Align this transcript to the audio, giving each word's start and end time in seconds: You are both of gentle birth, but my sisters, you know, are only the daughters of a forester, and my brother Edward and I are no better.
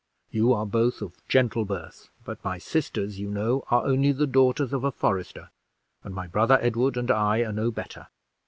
You 0.31 0.51
are 0.53 0.65
both 0.65 1.03
of 1.03 1.13
gentle 1.27 1.63
birth, 1.63 2.09
but 2.25 2.43
my 2.43 2.57
sisters, 2.57 3.19
you 3.19 3.29
know, 3.29 3.63
are 3.69 3.85
only 3.85 4.11
the 4.11 4.25
daughters 4.25 4.73
of 4.73 4.83
a 4.83 4.91
forester, 4.91 5.51
and 6.03 6.15
my 6.15 6.25
brother 6.25 6.57
Edward 6.59 6.97
and 6.97 7.11
I 7.11 7.41
are 7.41 7.53
no 7.53 7.69
better. 7.69 8.07